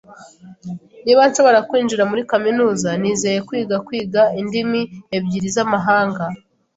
[1.03, 4.81] Niba nshobora kwinjira muri kaminuza, nizeye kwiga kwiga indimi
[5.17, 6.25] ebyiri z'amahanga.